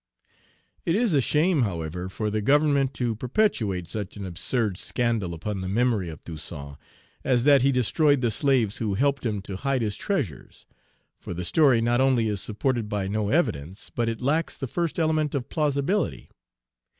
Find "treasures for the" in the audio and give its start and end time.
9.95-11.45